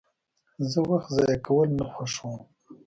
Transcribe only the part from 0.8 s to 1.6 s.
وخت ضایع